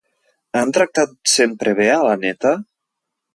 Han 0.61 0.71
tractat 0.77 1.13
sempre 1.33 1.75
bé 1.81 1.87
a 1.97 1.99
l'Anneta? 2.07 2.55